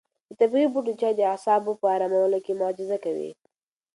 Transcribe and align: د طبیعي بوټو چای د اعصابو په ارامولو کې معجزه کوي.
د 0.27 0.31
طبیعي 0.39 0.67
بوټو 0.73 0.93
چای 1.01 1.13
د 1.15 1.21
اعصابو 1.33 1.71
په 1.81 1.85
ارامولو 1.95 2.39
کې 2.45 2.59
معجزه 2.61 2.97
کوي. 3.05 3.31